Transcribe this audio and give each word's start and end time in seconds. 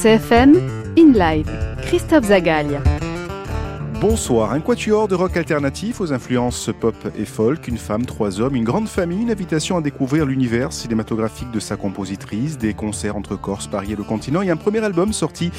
RCFM, 0.00 0.56
In 0.96 1.12
Live, 1.12 1.50
Christophe 1.82 2.28
Zagalia. 2.28 2.80
Bonsoir, 4.00 4.52
un 4.52 4.60
quatuor 4.60 5.08
de 5.08 5.14
rock 5.14 5.36
alternatif 5.36 6.00
aux 6.00 6.14
influences 6.14 6.70
pop 6.80 6.94
et 7.18 7.26
folk, 7.26 7.68
une 7.68 7.76
femme, 7.76 8.06
trois 8.06 8.40
hommes, 8.40 8.56
une 8.56 8.64
grande 8.64 8.88
famille, 8.88 9.20
une 9.20 9.30
invitation 9.30 9.76
à 9.76 9.82
découvrir 9.82 10.24
l'univers 10.24 10.72
cinématographique 10.72 11.50
de 11.50 11.60
sa 11.60 11.76
compositrice, 11.76 12.56
des 12.56 12.72
concerts 12.72 13.14
entre 13.14 13.36
Corse, 13.36 13.66
Paris 13.66 13.92
et 13.92 13.96
le 13.96 14.02
continent 14.02 14.40
et 14.40 14.48
un 14.48 14.56
premier 14.56 14.82
album 14.82 15.12
sorti 15.12 15.50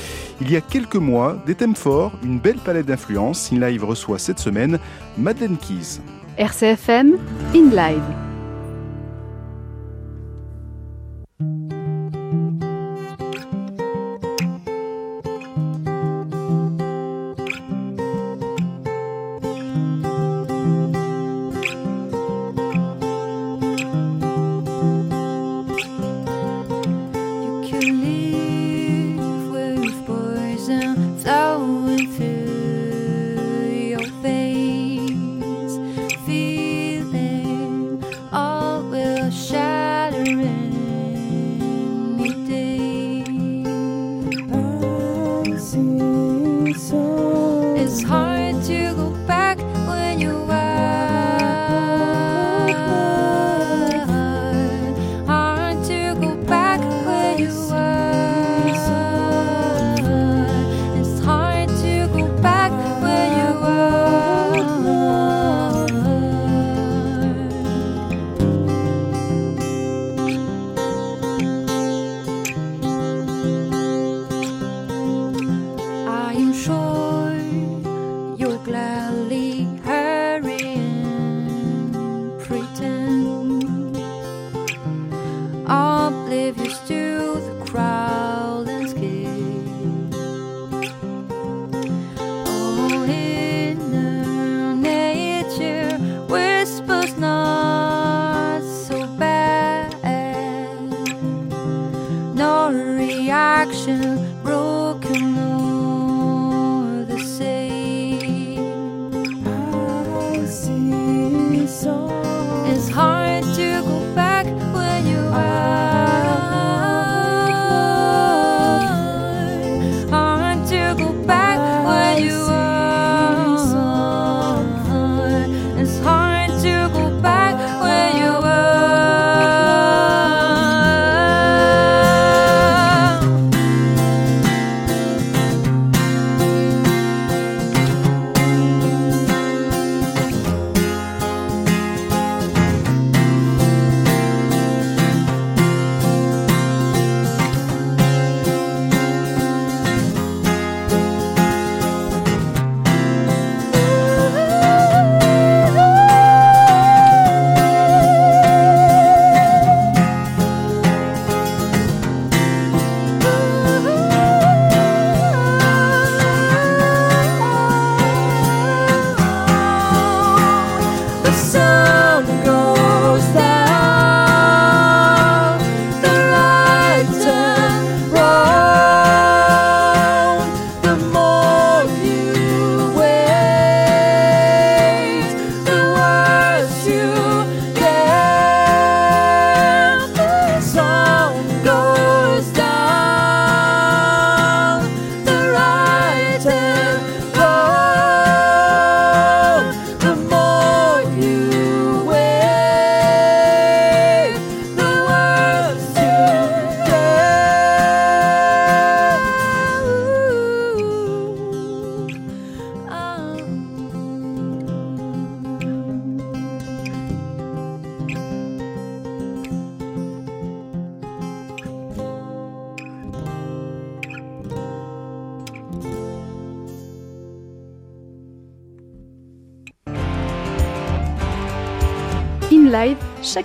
il 0.42 0.52
y 0.52 0.56
a 0.56 0.62
quelques 0.62 0.96
mois, 0.96 1.38
des 1.46 1.54
thèmes 1.54 1.76
forts, 1.76 2.14
une 2.24 2.40
belle 2.40 2.58
palette 2.58 2.88
d'influences. 2.88 3.54
In 3.54 3.60
Live 3.60 3.84
reçoit 3.84 4.18
cette 4.18 4.40
semaine 4.40 4.80
Madeleine 5.20 5.58
Keys. 5.58 6.02
RCFM, 6.40 7.20
In 7.54 7.70
Live. 7.70 8.31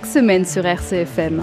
Semaine 0.07 0.45
sur 0.45 0.65
RCFM. 0.65 1.41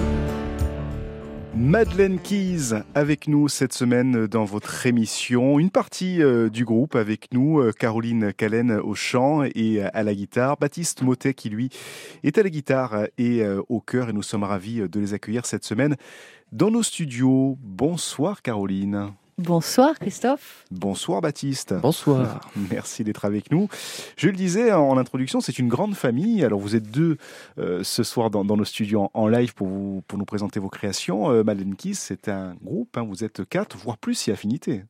Madeleine 1.55 2.19
Keys 2.19 2.75
avec 2.95 3.29
nous 3.29 3.49
cette 3.49 3.75
semaine 3.75 4.27
dans 4.27 4.45
votre 4.45 4.87
émission. 4.87 5.59
Une 5.59 5.71
partie 5.71 6.23
euh, 6.23 6.49
du 6.49 6.65
groupe 6.65 6.97
avec 6.97 7.33
nous, 7.33 7.61
euh, 7.61 7.73
Caroline 7.73 8.33
Callen 8.33 8.73
au 8.73 8.95
chant 8.95 9.45
et 9.55 9.83
à 9.83 10.03
la 10.03 10.15
guitare, 10.15 10.57
Baptiste 10.57 11.03
Motet 11.03 11.35
qui 11.35 11.51
lui 11.51 11.69
est 12.25 12.39
à 12.39 12.43
la 12.43 12.49
guitare 12.49 13.07
et 13.19 13.43
euh, 13.43 13.61
au 13.69 13.81
chœur 13.81 14.09
et 14.09 14.13
nous 14.15 14.23
sommes 14.23 14.45
ravis 14.45 14.89
de 14.89 14.99
les 14.99 15.13
accueillir 15.13 15.45
cette 15.45 15.65
semaine 15.65 15.97
dans 16.51 16.71
nos 16.71 16.83
studios. 16.83 17.59
Bonsoir 17.61 18.41
Caroline. 18.41 19.13
Bonsoir 19.39 19.99
Christophe. 19.99 20.65
Bonsoir 20.71 21.21
Baptiste. 21.21 21.75
Bonsoir. 21.75 22.41
Merci 22.71 23.03
d'être 23.03 23.25
avec 23.25 23.51
nous. 23.51 23.69
Je 24.17 24.29
le 24.29 24.37
disais 24.37 24.71
en 24.71 24.97
introduction, 24.97 25.41
c'est 25.41 25.59
une 25.59 25.67
grande 25.67 25.97
famille. 25.97 26.45
Alors 26.45 26.61
vous 26.61 26.77
êtes 26.77 26.89
deux 26.89 27.17
euh, 27.59 27.83
ce 27.83 28.05
soir 28.05 28.31
dans, 28.31 28.45
nos 28.45 28.65
studios 28.65 29.11
en, 29.13 29.27
live 29.27 29.53
pour, 29.55 29.67
vous, 29.67 30.03
pour 30.07 30.19
nous 30.19 30.25
présenter 30.25 30.61
vos 30.61 30.69
créations. 30.69 31.33
Euh, 31.33 31.43
Madeleine 31.43 31.75
Kiss, 31.75 31.99
c'est 31.99 32.29
un 32.29 32.55
groupe, 32.63 32.97
hein. 32.97 33.05
vous 33.09 33.25
êtes 33.25 33.45
quatre, 33.49 33.77
voire 33.77 33.99
plus 33.99 34.15
si 34.15 34.31
affinité. 34.31 34.85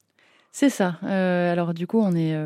C'est 0.52 0.70
ça. 0.70 0.98
Euh, 1.04 1.50
alors 1.50 1.72
du 1.72 1.86
coup, 1.86 2.00
on 2.00 2.14
est... 2.14 2.36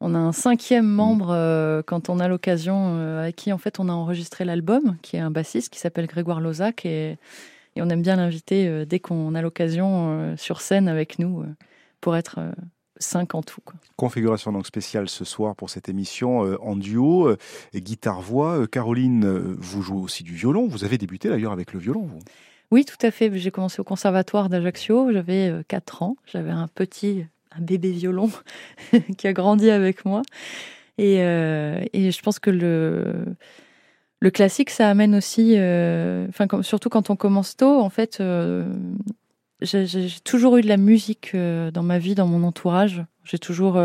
on 0.00 0.14
a 0.14 0.18
un 0.18 0.32
cinquième 0.32 0.88
membre 0.88 1.82
quand 1.86 2.08
on 2.08 2.20
a 2.20 2.28
l'occasion, 2.28 3.18
avec 3.18 3.36
qui 3.36 3.52
en 3.52 3.58
fait 3.58 3.78
on 3.80 3.90
a 3.90 3.92
enregistré 3.92 4.46
l'album, 4.46 4.96
qui 5.02 5.16
est 5.16 5.20
un 5.20 5.30
bassiste 5.30 5.68
qui 5.68 5.78
s'appelle 5.78 6.06
Grégoire 6.06 6.40
Lozac 6.40 6.86
et 6.86 7.18
et 7.76 7.82
on 7.82 7.88
aime 7.88 8.02
bien 8.02 8.16
l'inviter 8.16 8.86
dès 8.86 9.00
qu'on 9.00 9.34
a 9.34 9.42
l'occasion 9.42 10.36
sur 10.36 10.60
scène 10.60 10.88
avec 10.88 11.18
nous 11.18 11.44
pour 12.00 12.16
être 12.16 12.40
cinq 12.98 13.34
en 13.34 13.42
tout. 13.42 13.60
Configuration 13.96 14.52
donc 14.52 14.66
spéciale 14.66 15.08
ce 15.08 15.24
soir 15.24 15.54
pour 15.54 15.70
cette 15.70 15.88
émission 15.88 16.40
en 16.60 16.76
duo, 16.76 17.36
guitare-voix. 17.74 18.66
Caroline, 18.66 19.26
vous 19.58 19.82
jouez 19.82 20.00
aussi 20.00 20.24
du 20.24 20.34
violon. 20.34 20.66
Vous 20.66 20.84
avez 20.84 20.98
débuté 20.98 21.28
d'ailleurs 21.28 21.52
avec 21.52 21.72
le 21.72 21.78
violon, 21.78 22.02
vous 22.02 22.18
Oui, 22.70 22.84
tout 22.84 23.06
à 23.06 23.10
fait. 23.10 23.30
J'ai 23.38 23.50
commencé 23.50 23.80
au 23.80 23.84
conservatoire 23.84 24.48
d'Ajaccio. 24.48 25.12
J'avais 25.12 25.52
4 25.68 26.02
ans. 26.02 26.16
J'avais 26.26 26.50
un 26.50 26.68
petit, 26.68 27.24
un 27.52 27.60
bébé 27.60 27.92
violon 27.92 28.30
qui 29.18 29.26
a 29.28 29.32
grandi 29.32 29.70
avec 29.70 30.04
moi. 30.04 30.22
Et, 30.98 31.18
et 31.18 32.10
je 32.10 32.22
pense 32.22 32.40
que 32.40 32.50
le 32.50 33.36
le 34.20 34.30
classique, 34.30 34.70
ça 34.70 34.90
amène 34.90 35.14
aussi, 35.14 35.54
euh, 35.56 36.26
enfin 36.28 36.46
surtout 36.62 36.88
quand 36.88 37.10
on 37.10 37.16
commence 37.16 37.56
tôt, 37.56 37.80
en 37.80 37.90
fait, 37.90 38.20
euh, 38.20 38.64
j'ai 39.60 40.08
toujours 40.24 40.56
eu 40.56 40.62
de 40.62 40.68
la 40.68 40.76
musique 40.76 41.32
euh, 41.34 41.70
dans 41.70 41.84
ma 41.84 41.98
vie, 41.98 42.14
dans 42.14 42.26
mon 42.26 42.42
entourage. 42.46 43.04
J'ai 43.24 43.38
toujours 43.38 43.80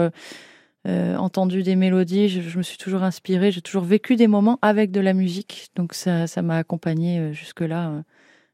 entendu 0.86 1.64
des 1.64 1.76
mélodies, 1.76 2.30
je, 2.30 2.58
me 2.58 2.64
suis 2.64 2.78
toujours 2.78 3.04
inspirée, 3.04 3.52
j'ai 3.52 3.62
toujours 3.62 3.84
vécu 3.84 4.16
des 4.16 4.28
moments 4.28 4.58
avec 4.62 4.92
de 4.92 5.02
la 5.02 5.14
musique. 5.14 5.70
Donc 5.76 5.94
ça 5.94 6.42
m'a 6.42 6.58
accompagnée 6.58 7.34
jusque-là 7.34 8.04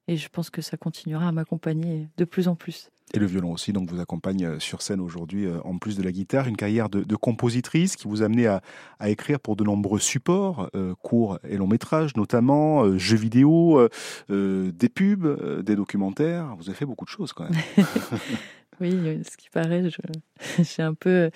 et 0.08 0.18
je 0.18 0.28
pense 0.30 0.50
que 0.50 0.62
ça 0.62 0.78
continuera 0.78 1.28
à 1.28 1.32
m'accompagner 1.32 2.10
de 2.18 2.26
plus 2.26 2.48
en 2.48 2.56
plus. 2.56 2.90
Et 3.14 3.20
le 3.20 3.26
violon 3.26 3.52
aussi, 3.52 3.74
donc 3.74 3.90
vous 3.90 4.00
accompagne 4.00 4.46
euh, 4.46 4.60
sur 4.60 4.82
scène 4.82 5.00
aujourd'hui, 5.00 5.46
euh, 5.46 5.60
en 5.64 5.78
plus 5.80 5.98
de 5.98 6.04
la 6.04 6.12
guitare, 6.12 6.48
une 6.48 6.58
carrière 6.58 6.90
de, 6.90 7.16
compositrice 7.16 7.96
qui 7.96 8.08
vous 8.08 8.22
a 8.22 8.26
amené 8.26 8.48
à, 8.48 8.62
écrire 9.10 9.40
pour 9.40 9.56
de 9.56 9.64
nombreux 9.64 10.00
supports, 10.00 10.70
euh, 10.76 10.94
courts 11.02 11.40
et 11.48 11.58
longs 11.58 11.68
métrages 11.68 12.16
notamment, 12.16 12.98
jeux 12.98 13.18
vidéo, 13.18 13.88
des 14.30 14.90
pubs, 14.90 15.64
des 15.64 15.76
documentaires. 15.76 16.56
Vous 16.58 16.70
avez 16.70 16.78
fait 16.78 16.86
beaucoup 16.86 17.06
de 17.06 17.10
choses 17.10 17.34
quand 17.34 17.44
même. 17.44 17.60
oui, 18.80 19.22
ce 19.30 19.38
qui 19.38 19.50
paraît, 19.50 19.84
j'ai 20.60 20.82
un 20.82 20.94
peu, 20.94 21.30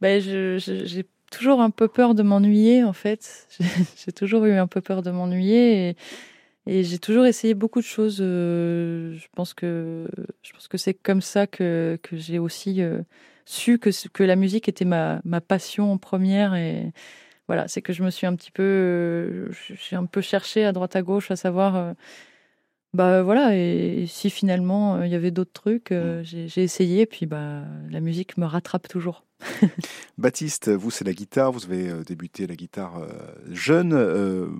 ben, 0.00 0.20
j'ai 0.20 1.06
toujours 1.30 1.60
un 1.60 1.70
peu 1.70 1.88
peur 1.88 2.14
de 2.14 2.22
m'ennuyer 2.22 2.84
en 2.84 2.92
fait. 2.92 3.46
J'ai 3.96 4.12
toujours 4.12 4.44
eu 4.46 4.52
un 4.52 4.66
peu 4.66 4.80
peur 4.80 5.02
de 5.02 5.10
m'ennuyer 5.10 5.96
et 6.68 6.84
j'ai 6.84 6.98
toujours 6.98 7.24
essayé 7.24 7.54
beaucoup 7.54 7.80
de 7.80 7.86
choses. 7.86 8.18
Euh, 8.20 9.16
je 9.16 9.26
pense 9.34 9.54
que 9.54 10.06
je 10.42 10.52
pense 10.52 10.68
que 10.68 10.76
c'est 10.76 10.92
comme 10.92 11.22
ça 11.22 11.46
que, 11.46 11.98
que 12.02 12.18
j'ai 12.18 12.38
aussi 12.38 12.82
euh, 12.82 13.00
su 13.46 13.78
que 13.78 13.88
que 14.10 14.22
la 14.22 14.36
musique 14.36 14.68
était 14.68 14.84
ma, 14.84 15.22
ma 15.24 15.40
passion 15.40 15.90
en 15.90 15.96
première 15.96 16.54
et 16.54 16.92
voilà, 17.46 17.68
c'est 17.68 17.80
que 17.80 17.94
je 17.94 18.02
me 18.02 18.10
suis 18.10 18.26
un 18.26 18.36
petit 18.36 18.50
peu 18.50 18.62
euh, 18.62 19.48
j'ai 19.88 19.96
un 19.96 20.04
peu 20.04 20.20
cherché 20.20 20.66
à 20.66 20.72
droite 20.72 20.94
à 20.94 21.00
gauche 21.00 21.30
à 21.30 21.36
savoir 21.36 21.94
bah 22.92 23.22
voilà 23.22 23.56
et, 23.56 24.04
si 24.06 24.28
finalement 24.28 25.02
il 25.02 25.10
y 25.10 25.14
avait 25.14 25.30
d'autres 25.30 25.54
trucs, 25.54 25.90
mmh. 25.90 26.22
j'ai 26.22 26.62
essayé 26.62 27.06
puis 27.06 27.24
bah 27.24 27.62
la 27.90 28.00
musique 28.00 28.36
me 28.36 28.44
rattrape 28.44 28.88
toujours. 28.88 29.24
Baptiste, 30.18 30.68
vous 30.68 30.90
c'est 30.90 31.04
la 31.04 31.14
guitare, 31.14 31.50
vous 31.50 31.64
avez 31.64 32.04
débuté 32.04 32.46
la 32.46 32.56
guitare 32.56 33.08
jeune, 33.48 33.94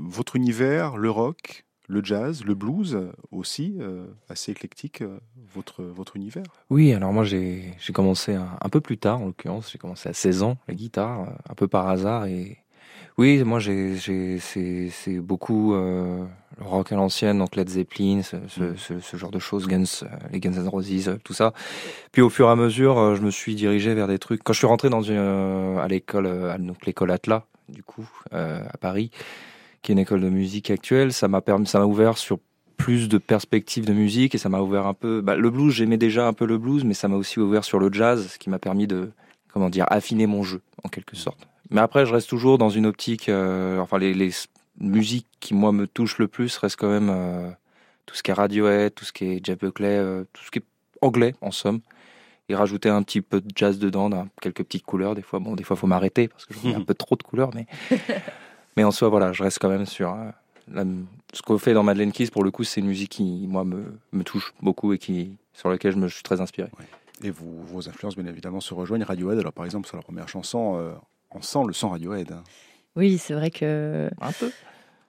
votre 0.09 0.37
univers, 0.37 0.97
le 0.97 1.11
rock, 1.11 1.67
le 1.89 2.05
jazz, 2.05 2.45
le 2.45 2.55
blues 2.55 2.99
aussi, 3.33 3.77
euh, 3.81 4.07
assez 4.29 4.53
éclectique, 4.53 5.01
euh, 5.01 5.19
votre, 5.55 5.83
votre 5.83 6.17
univers 6.17 6.45
Oui, 6.69 6.93
alors 6.93 7.13
moi 7.13 7.25
j'ai 7.25 7.75
commencé 7.95 8.35
un, 8.35 8.69
peu 8.69 8.81
plus 8.81 8.99
tard, 8.99 9.23
en 9.23 9.27
l'occurrence, 9.27 9.71
j'ai 9.73 9.79
commencé 9.79 10.09
à 10.09 10.13
16 10.13 10.43
ans, 10.43 10.59
la 10.69 10.75
guitare, 10.75 11.23
euh, 11.23 11.33
un 11.49 11.55
peu 11.55 11.67
par 11.67 11.89
hasard. 11.89 12.27
Et 12.27 12.59
oui, 13.17 13.43
moi 13.43 13.59
c'est 13.61 15.19
beaucoup 15.19 15.73
le 15.75 16.27
rock 16.61 16.93
à 16.93 16.97
l'ancienne, 16.97 17.39
donc 17.39 17.57
Led 17.57 17.69
Zeppelin, 17.69 18.21
ce, 18.23 18.37
ce, 18.77 19.01
ce, 19.01 19.17
genre 19.17 19.31
de 19.31 19.39
choses, 19.39 19.67
Guns, 19.67 20.05
les 20.31 20.39
Guns 20.39 20.53
N' 20.53 20.69
Roses, 20.69 21.19
tout 21.25 21.33
ça. 21.33 21.53
Puis 22.13 22.23
au 22.23 22.29
fur 22.29 22.47
et 22.47 22.51
à 22.51 22.57
mesure, 22.57 23.17
je 23.17 23.23
me 23.23 23.31
suis 23.31 23.57
dirigé 23.57 23.95
vers 23.95 24.07
des 24.07 24.21
trucs. 24.21 24.45
Quand 24.45 24.53
je 24.53 24.59
suis 24.59 24.69
rentré 24.69 24.89
dans 24.89 25.03
une, 25.03 25.17
à 25.17 25.89
l'école, 25.89 26.59
donc 26.61 26.87
l'école 26.87 27.11
Atlas, 27.11 27.43
du 27.69 27.83
coup, 27.83 28.09
à 28.31 28.77
Paris, 28.79 29.11
qui 29.83 29.93
est 29.93 29.95
une 29.95 29.99
école 29.99 30.21
de 30.21 30.29
musique 30.29 30.71
actuelle, 30.71 31.13
ça 31.13 31.29
m'a 31.29 31.41
permis, 31.41 31.67
ça 31.67 31.79
m'a 31.79 31.87
ouvert 31.87 32.19
sur 32.19 32.39
plus 32.77 33.09
de 33.09 33.19
perspectives 33.19 33.85
de 33.85 33.93
musique 33.93 34.35
et 34.35 34.39
ça 34.39 34.49
m'a 34.49 34.61
ouvert 34.61 34.87
un 34.87 34.95
peu. 34.95 35.21
Bah, 35.21 35.37
le 35.37 35.51
blues, 35.51 35.75
j'aimais 35.75 35.99
déjà 35.99 36.27
un 36.27 36.33
peu 36.33 36.47
le 36.47 36.57
blues, 36.57 36.85
mais 36.85 36.95
ça 36.95 37.09
m'a 37.09 37.17
aussi 37.17 37.41
ouvert 37.41 37.65
sur 37.65 37.79
le 37.79 37.93
jazz, 37.93 38.29
ce 38.29 38.39
qui 38.39 38.49
m'a 38.49 38.59
permis 38.59 38.87
de, 38.87 39.11
comment 39.53 39.69
dire, 39.69 39.85
affiner 39.89 40.27
mon 40.27 40.43
jeu 40.43 40.63
en 40.85 40.89
quelque 40.89 41.17
sorte. 41.17 41.47
Mais 41.71 41.81
après, 41.81 42.07
je 42.07 42.13
reste 42.15 42.29
toujours 42.29 42.57
dans 42.57 42.71
une 42.71 42.87
optique. 42.87 43.29
Euh, 43.29 43.79
enfin, 43.79 43.99
les, 43.99 44.15
les, 44.15 44.31
musiques 44.81 45.27
qui 45.41 45.55
moi 45.55 45.73
me 45.73 45.89
touchent 45.89 46.19
le 46.19 46.29
plus 46.29 46.57
restent 46.57 46.77
quand 46.77 46.89
même 46.89 47.11
euh, 47.11 47.51
tout 48.07 48.15
ce 48.15 48.23
qui 48.23 48.31
est 48.31 48.35
Radiohead, 48.35 48.95
tout 48.95 49.05
ce 49.05 49.13
qui 49.13 49.25
est 49.25 49.45
Jeff 49.45 49.59
Buckley, 49.59 49.89
euh, 49.89 50.25
tout 50.33 50.45
ce 50.45 50.51
qui 50.53 50.61
est 50.61 50.65
anglais 51.03 51.35
en 51.41 51.51
somme. 51.51 51.81
Et 52.49 52.55
rajouter 52.55 52.89
un 52.89 53.03
petit 53.03 53.21
peu 53.21 53.43
de 53.43 53.51
jazz 53.55 53.79
dedans, 53.79 54.09
quelques 54.41 54.63
petites 54.63 54.85
couleurs. 54.85 55.15
Des 55.15 55.21
fois, 55.21 55.39
bon, 55.39 55.55
des 55.55 55.65
fois, 55.65 55.77
faut 55.77 55.87
m'arrêter 55.87 56.29
parce 56.29 56.47
que 56.47 56.55
j'ai 56.63 56.75
un 56.75 56.81
peu 56.85 56.95
trop 56.95 57.17
de 57.17 57.23
couleurs, 57.23 57.51
mais 57.55 57.67
Mais 58.79 58.85
en 58.85 58.93
soi, 58.93 59.09
voilà, 59.09 59.33
je 59.33 59.43
reste 59.43 59.59
quand 59.59 59.69
même 59.69 59.87
sur 59.87 60.15
euh, 60.15 60.85
ce 61.33 61.43
qu'on 61.43 61.59
fait 61.59 61.75
dans 61.75 61.83
Madeleine 61.83 62.13
Keys. 62.13 62.29
Pour 62.29 62.45
le 62.45 62.53
coup, 62.53 62.63
c'est 62.63 62.79
une 62.81 62.87
musique 62.87 63.11
qui, 63.11 63.45
moi, 63.49 63.65
me, 63.65 63.99
me, 64.13 64.23
touche 64.23 64.55
beaucoup 64.63 64.93
et 64.93 64.99
qui, 64.99 65.33
sur 65.53 65.69
laquelle 65.69 65.95
je 65.95 65.99
me 65.99 66.07
suis 66.07 66.23
très 66.23 66.41
inspiré. 66.41 66.69
Et 67.25 67.31
vous, 67.31 67.61
vos 67.65 67.89
influences, 67.89 68.15
bien 68.15 68.27
évidemment, 68.27 68.61
se 68.61 68.73
rejoignent. 68.75 69.03
Radiohead, 69.03 69.37
alors 69.41 69.53
par 69.53 69.65
exemple, 69.65 69.89
sur 69.89 69.97
la 69.97 70.05
première 70.05 70.29
chanson, 70.29 70.77
euh, 70.77 70.93
on 71.33 71.43
sent 71.43 71.59
le 71.67 71.73
son 71.73 71.89
Radiohead. 71.89 72.31
Hein. 72.31 72.45
Oui, 72.95 73.19
c'est 73.19 73.35
vrai 73.35 73.51
que. 73.51 74.09
Un 74.21 74.31
peu. 74.31 74.53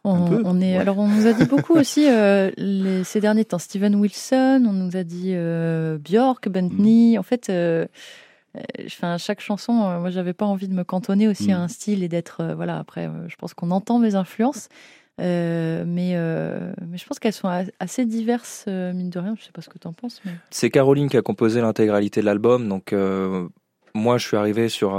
On, 0.04 0.60
est, 0.62 0.76
alors 0.76 0.98
on 0.98 1.08
nous 1.08 1.28
a 1.28 1.34
dit 1.34 1.46
beaucoup 1.46 1.74
aussi 1.78 2.10
euh, 2.10 2.50
les, 2.58 3.04
ces 3.04 3.22
derniers 3.22 3.46
temps. 3.46 3.60
Steven 3.60 3.94
Wilson, 3.98 4.66
on 4.68 4.74
nous 4.74 4.98
a 4.98 5.04
dit 5.04 5.36
Björk, 6.00 6.50
Bentley. 6.50 7.18
Mm. 7.18 7.20
En 7.20 7.24
fait, 7.24 7.52
euh, 7.52 7.86
enfin, 8.86 9.18
chaque 9.18 9.42
chanson, 9.42 9.84
euh, 9.84 10.00
moi, 10.00 10.10
j'avais 10.10 10.34
pas 10.34 10.46
envie 10.46 10.68
de 10.68 10.74
me 10.74 10.84
cantonner 10.84 11.28
aussi 11.28 11.52
à 11.52 11.60
mm. 11.60 11.62
un 11.62 11.68
style 11.68 12.04
et 12.04 12.10
d'être. 12.10 12.42
Euh, 12.42 12.56
voilà, 12.56 12.78
après, 12.80 13.10
je 13.28 13.36
pense 13.36 13.54
qu'on 13.54 13.72
entend 13.72 14.00
mes 14.00 14.16
influences. 14.16 14.70
mais, 15.18 15.86
mais 15.86 16.98
je 16.98 17.06
pense 17.06 17.20
qu'elles 17.20 17.34
sont 17.34 17.50
assez 17.80 18.06
diverses, 18.06 18.66
mine 18.68 19.10
de 19.10 19.20
rien. 19.20 19.36
Je 19.38 19.44
sais 19.44 19.52
pas 19.52 19.62
ce 19.62 19.70
que 19.70 19.78
tu 19.78 19.88
en 19.88 19.94
penses. 19.94 20.22
Mais... 20.26 20.32
C'est 20.50 20.70
Caroline 20.70 21.10
qui 21.10 21.18
a 21.18 21.22
composé 21.22 21.62
l'intégralité 21.62 22.22
de 22.22 22.26
l'album. 22.26 22.68
Donc, 22.68 22.94
moi, 23.94 24.18
je 24.18 24.28
suis 24.28 24.38
arrivé 24.38 24.70
sur, 24.70 24.92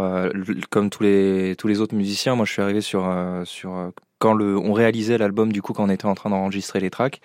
comme 0.71 0.91
tous 0.91 1.03
les, 1.03 1.55
tous 1.57 1.69
les 1.69 1.81
autres 1.81 1.95
musiciens, 1.95 2.35
moi, 2.35 2.45
je 2.45 2.53
suis 2.53 2.63
arrivé 2.63 2.81
sur, 2.81 3.09
sur 3.45 3.93
quand 4.19 4.35
le, 4.35 4.59
on 4.59 4.73
réalisait 4.73 5.17
l'album, 5.17 5.53
du 5.53 5.63
coup, 5.63 5.73
quand 5.73 5.85
on 5.85 5.91
était 5.91 6.07
en 6.07 6.15
train 6.15 6.31
d'enregistrer 6.31 6.81
les 6.81 6.91
tracks. 6.91 7.21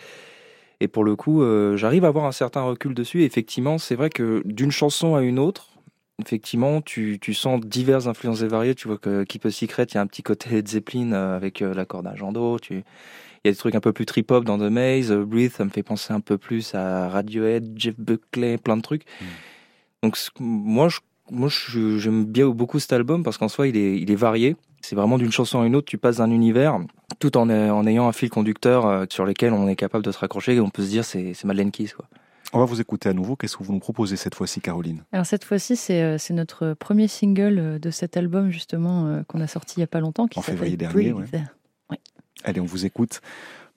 Et 0.79 0.88
pour 0.88 1.03
le 1.03 1.15
coup, 1.15 1.43
j'arrive 1.75 2.05
à 2.05 2.07
avoir 2.07 2.25
un 2.25 2.31
certain 2.31 2.62
recul 2.62 2.93
dessus. 2.93 3.21
Et 3.21 3.25
effectivement, 3.25 3.77
c'est 3.77 3.95
vrai 3.95 4.10
que 4.10 4.41
d'une 4.45 4.71
chanson 4.71 5.15
à 5.15 5.21
une 5.21 5.39
autre, 5.39 5.75
effectivement, 6.22 6.81
tu, 6.81 7.19
tu, 7.19 7.34
sens 7.34 7.60
diverses 7.62 8.07
influences 8.07 8.41
et 8.41 8.48
variées. 8.48 8.75
Tu 8.75 8.88
vois 8.88 8.98
que 8.98 9.24
Keep 9.24 9.45
a 9.45 9.51
Secret, 9.51 9.84
il 9.84 9.95
y 9.95 9.98
a 9.98 10.01
un 10.01 10.07
petit 10.07 10.24
côté 10.24 10.62
de 10.62 10.67
Zeppelin 10.67 11.12
euh, 11.13 11.36
avec 11.36 11.62
euh, 11.62 11.74
l'accord 11.74 12.03
d'Argento. 12.03 12.60
Tu... 12.60 12.75
Il 12.75 13.48
y 13.48 13.50
a 13.50 13.51
des 13.51 13.57
trucs 13.57 13.75
un 13.75 13.79
peu 13.79 13.93
plus 13.93 14.05
trip-hop 14.05 14.43
dans 14.43 14.57
The 14.57 14.72
Maze. 14.72 15.12
Euh, 15.12 15.25
Breathe, 15.25 15.51
ça 15.51 15.65
me 15.65 15.69
fait 15.69 15.84
penser 15.84 16.13
un 16.13 16.19
peu 16.19 16.38
plus 16.38 16.74
à 16.74 17.10
Radiohead, 17.10 17.74
Jeff 17.75 17.95
Buckley, 17.98 18.57
plein 18.57 18.77
de 18.77 18.81
trucs. 18.81 19.03
Mm. 19.22 19.25
Donc, 20.03 20.17
moi, 20.39 20.89
je, 20.89 21.00
moi, 21.31 21.50
j'aime 21.50 22.25
bien 22.25 22.48
beaucoup 22.48 22.79
cet 22.79 22.93
album 22.93 23.24
parce 23.24 23.38
qu'en 23.38 23.50
soi, 23.50 23.67
il 23.67 23.77
est, 23.77 24.00
il 24.00 24.12
est 24.12 24.15
varié. 24.15 24.55
C'est 24.81 24.95
vraiment 24.95 25.17
d'une 25.17 25.31
chanson 25.31 25.62
à 25.62 25.65
une 25.65 25.75
autre, 25.75 25.88
tu 25.88 25.98
passes 25.98 26.17
d'un 26.17 26.29
univers 26.29 26.79
tout 27.19 27.38
en, 27.38 27.50
en 27.50 27.88
ayant 27.88 28.07
un 28.07 28.12
fil 28.12 28.29
conducteur 28.29 29.07
sur 29.10 29.25
lequel 29.25 29.51
on 29.51 29.67
est 29.67 29.75
capable 29.75 30.05
de 30.05 30.12
se 30.12 30.19
raccrocher 30.19 30.53
et 30.53 30.60
on 30.60 30.69
peut 30.69 30.84
se 30.84 30.89
dire 30.89 31.03
c'est 31.03 31.43
Madeleine 31.43 31.72
Keys. 31.72 31.93
Quoi. 31.95 32.05
On 32.53 32.59
va 32.59 32.65
vous 32.65 32.81
écouter 32.81 33.09
à 33.09 33.13
nouveau. 33.13 33.35
Qu'est-ce 33.35 33.57
que 33.57 33.63
vous 33.63 33.73
nous 33.73 33.79
proposez 33.79 34.15
cette 34.15 34.35
fois-ci, 34.35 34.61
Caroline? 34.61 35.03
Alors 35.11 35.25
cette 35.25 35.43
fois-ci, 35.43 35.75
c'est 35.75 36.01
euh, 36.01 36.17
notre 36.31 36.73
premier 36.73 37.07
single 37.07 37.59
euh, 37.59 37.79
de 37.79 37.89
cet 37.89 38.17
album 38.17 38.49
justement 38.49 39.07
euh, 39.07 39.23
qu'on 39.23 39.41
a 39.41 39.47
sorti 39.47 39.75
il 39.77 39.79
n'y 39.79 39.83
a 39.85 39.87
pas 39.87 39.99
longtemps. 39.99 40.27
Qui 40.27 40.39
en 40.39 40.41
février 40.41 40.77
dernier. 40.77 41.13
Allez, 42.43 42.59
on 42.59 42.65
vous 42.65 42.85
écoute. 42.85 43.21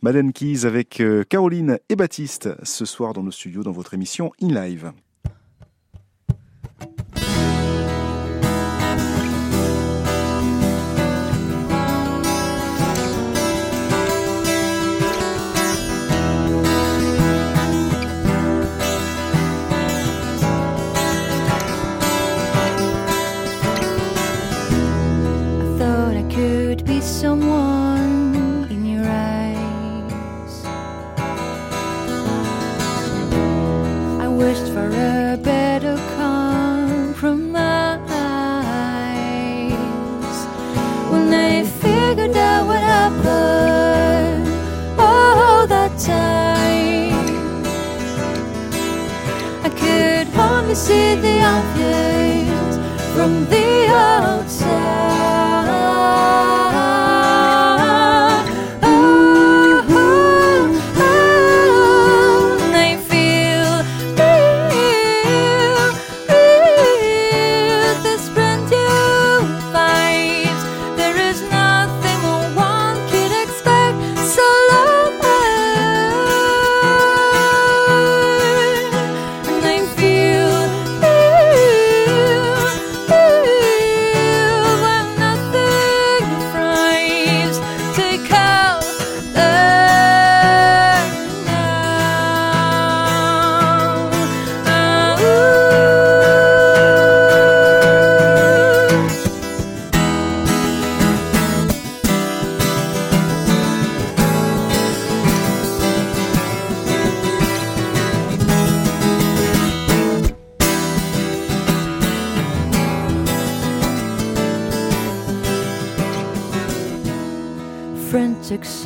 Madeleine 0.03 0.33
Keys 0.33 0.65
avec 0.65 1.03
Caroline 1.29 1.79
et 1.89 1.97
Baptiste 1.97 2.51
ce 2.63 2.85
soir 2.85 3.15
dans 3.15 3.23
nos 3.23 3.31
studios 3.31 3.63
dans 3.63 3.73
votre 3.73 3.95
émission 3.95 4.31
In 4.41 4.49
Live. 4.49 4.93
on. 27.79 28.18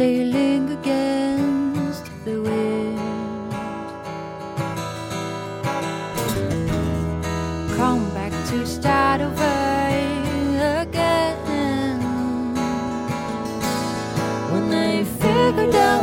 Sailing 0.03 0.69
against 0.79 2.07
the 2.25 2.37
wind. 2.47 2.99
Come 7.77 8.05
back 8.13 8.33
to 8.51 8.67
start 8.67 9.21
over 9.21 9.59
again. 10.83 11.37
When 14.51 14.67
I 14.75 15.05
figured 15.05 15.77
out 15.77 16.02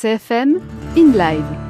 RCFM, 0.00 0.62
in 0.96 1.12
live. 1.12 1.69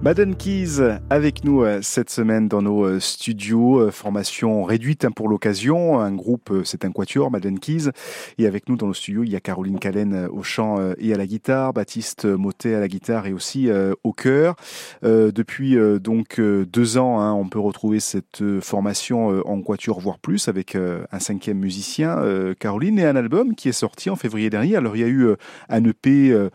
Madden 0.00 0.36
Keys 0.36 0.80
avec 1.10 1.42
nous 1.42 1.64
euh, 1.64 1.80
cette 1.82 2.08
semaine 2.08 2.46
dans 2.46 2.62
nos 2.62 2.84
euh, 2.84 3.00
studios, 3.00 3.80
euh, 3.80 3.90
formation 3.90 4.62
réduite 4.62 5.04
hein, 5.04 5.10
pour 5.10 5.28
l'occasion, 5.28 5.98
un 5.98 6.14
groupe, 6.14 6.52
c'est 6.64 6.84
un 6.84 6.92
quatuor, 6.92 7.32
Madden 7.32 7.58
Keys, 7.58 7.90
et 8.38 8.46
avec 8.46 8.68
nous 8.68 8.76
dans 8.76 8.86
nos 8.86 8.94
studios, 8.94 9.24
il 9.24 9.30
y 9.30 9.34
a 9.34 9.40
Caroline 9.40 9.80
Callen 9.80 10.28
au 10.30 10.44
chant 10.44 10.78
et 10.98 11.12
à 11.12 11.16
la 11.16 11.26
guitare, 11.26 11.72
Baptiste 11.72 12.26
Motet 12.26 12.74
à 12.74 12.80
la 12.80 12.86
guitare 12.86 13.26
et 13.26 13.32
aussi 13.32 13.68
au 14.04 14.12
chœur. 14.12 14.54
Depuis 15.02 15.76
donc 16.00 16.40
deux 16.40 16.98
ans, 16.98 17.20
hein, 17.20 17.32
on 17.32 17.48
peut 17.48 17.58
retrouver 17.58 18.00
cette 18.00 18.42
formation 18.60 19.42
en 19.46 19.60
quatuor, 19.62 20.00
voire 20.00 20.18
plus, 20.18 20.48
avec 20.48 20.76
un 20.76 21.18
cinquième 21.18 21.58
musicien, 21.58 22.22
Caroline, 22.58 22.98
et 22.98 23.04
un 23.04 23.16
album 23.16 23.54
qui 23.54 23.68
est 23.68 23.72
sorti 23.72 24.10
en 24.10 24.16
février 24.16 24.50
dernier. 24.50 24.76
Alors 24.76 24.96
il 24.96 25.00
y 25.00 25.04
a 25.04 25.08
eu 25.08 25.34
un 25.68 25.84
EP 25.84 26.48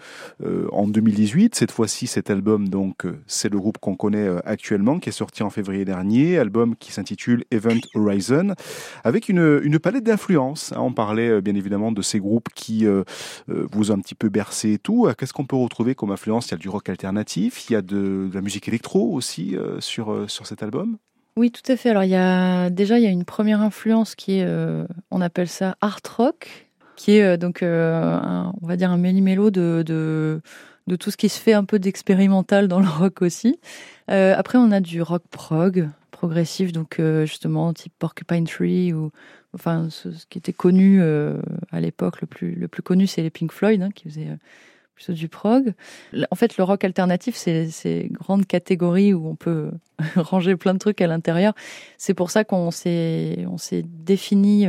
en 0.71 0.87
2018, 0.87 1.55
cette 1.55 1.71
fois-ci 1.71 2.07
cet 2.07 2.29
album 2.29 2.69
donc 2.69 3.05
c'est 3.33 3.51
le 3.51 3.59
groupe 3.59 3.77
qu'on 3.79 3.95
connaît 3.95 4.27
euh, 4.27 4.39
actuellement, 4.45 4.99
qui 4.99 5.09
est 5.09 5.13
sorti 5.13 5.43
en 5.43 5.49
février 5.49 5.85
dernier, 5.85 6.37
album 6.37 6.75
qui 6.75 6.91
s'intitule 6.91 7.43
Event 7.51 7.79
Horizon, 7.95 8.53
avec 9.03 9.29
une, 9.29 9.59
une 9.63 9.79
palette 9.79 10.03
d'influences. 10.03 10.71
hein. 10.73 10.79
On 10.79 10.93
parlait 10.93 11.29
euh, 11.29 11.41
bien 11.41 11.55
évidemment 11.55 11.91
de 11.91 12.01
ces 12.01 12.19
groupes 12.19 12.49
qui 12.53 12.85
euh, 12.85 13.03
vous 13.47 13.91
ont 13.91 13.95
un 13.95 13.99
petit 13.99 14.15
peu 14.15 14.29
bercé 14.29 14.73
et 14.73 14.77
tout. 14.77 15.07
Qu'est-ce 15.17 15.33
qu'on 15.33 15.45
peut 15.45 15.55
retrouver 15.55 15.95
comme 15.95 16.11
influence? 16.11 16.47
Il 16.47 16.51
y 16.51 16.53
a 16.55 16.57
du 16.57 16.69
rock 16.69 16.89
alternatif, 16.89 17.69
il 17.69 17.73
y 17.73 17.75
a 17.75 17.81
de, 17.81 18.29
la 18.33 18.41
musique 18.41 18.67
électro 18.67 19.11
aussi 19.11 19.55
sur, 19.79 20.29
sur 20.29 20.45
cet 20.45 20.63
album? 20.63 20.97
Oui, 21.35 21.51
tout 21.51 21.71
à 21.71 21.75
fait. 21.75 21.89
Alors, 21.89 22.03
il 22.03 22.09
y 22.09 22.15
a 22.15 22.69
déjà 22.69 22.99
il 22.99 23.03
y 23.03 23.07
a 23.07 23.09
une 23.09 23.25
première 23.25 23.61
influence 23.61 24.15
qui 24.15 24.39
est, 24.39 24.47
on 25.11 25.21
appelle 25.21 25.47
ça 25.47 25.75
art 25.81 25.99
rock, 26.17 26.69
qui 26.95 27.17
est 27.17 27.37
donc, 27.37 27.59
on 27.61 28.67
va 28.67 28.75
dire 28.75 28.91
un 28.91 28.97
méli-mélo 28.97 29.51
de 29.51 30.41
de 30.87 30.95
tout 30.95 31.11
ce 31.11 31.17
qui 31.17 31.29
se 31.29 31.39
fait 31.39 31.53
un 31.53 31.63
peu 31.63 31.79
d'expérimental 31.79 32.67
dans 32.67 32.79
le 32.79 32.87
rock 32.99 33.21
aussi. 33.21 33.59
Euh, 34.09 34.33
après, 34.37 34.57
on 34.57 34.71
a 34.71 34.79
du 34.79 35.01
rock 35.01 35.23
prog, 35.29 35.89
progressif, 36.11 36.71
donc 36.71 36.99
euh, 36.99 37.25
justement 37.25 37.73
type 37.73 37.93
Porcupine 37.99 38.45
Tree 38.45 38.93
ou 38.93 39.11
enfin, 39.53 39.87
ce, 39.89 40.09
qui 40.29 40.37
était 40.37 40.53
connu 40.53 40.99
euh, 41.01 41.37
à 41.71 41.79
l'époque, 41.79 42.21
le 42.21 42.27
plus, 42.27 42.55
le 42.55 42.67
plus 42.67 42.81
connu, 42.83 43.07
c'est 43.07 43.21
les 43.21 43.29
Pink 43.29 43.51
Floyd, 43.51 43.81
hein, 43.81 43.91
qui 43.93 44.05
faisaient 44.05 44.37
plutôt 44.95 45.13
du 45.13 45.27
prog. 45.27 45.73
En 46.29 46.35
fait, 46.35 46.57
le 46.57 46.63
rock 46.63 46.83
alternatif, 46.83 47.35
c'est 47.35 47.69
ces 47.69 48.09
grandes 48.11 48.45
catégories 48.45 49.13
où 49.13 49.27
on 49.27 49.35
peut 49.35 49.71
ranger 50.15 50.55
plein 50.55 50.73
de 50.73 50.79
trucs 50.79 51.01
à 51.01 51.07
l'intérieur. 51.07 51.53
C'est 51.97 52.13
pour 52.13 52.29
ça 52.29 52.43
qu'on 52.43 52.71
s'est, 52.71 53.45
s'est 53.57 53.83
défini 53.83 54.67